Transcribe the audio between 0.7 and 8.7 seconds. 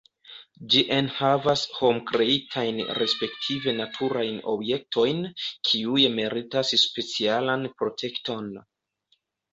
Ĝi enhavas hom-kreitajn respektive naturajn objektojn, kiuj meritas specialan protekton.